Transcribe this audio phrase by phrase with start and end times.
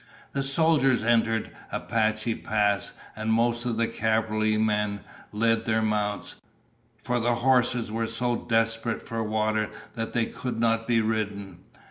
[0.33, 6.37] The soldiers entered Apache Pass, and most of the cavalrymen led their mounts,
[7.03, 11.59] for the horses were so desperate for water that they could not be ridden.